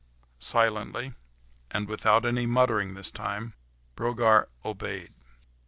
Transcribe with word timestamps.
Silently, 0.39 1.13
and 1.69 1.87
without 1.87 2.25
any 2.25 2.47
muttering 2.47 2.95
this 2.95 3.11
time, 3.11 3.53
Brogard 3.95 4.47
obeyed. 4.65 5.13